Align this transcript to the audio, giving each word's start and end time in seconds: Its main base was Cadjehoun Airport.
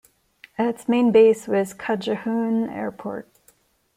Its 0.57 0.89
main 0.89 1.11
base 1.11 1.47
was 1.47 1.75
Cadjehoun 1.75 2.67
Airport. 2.73 3.31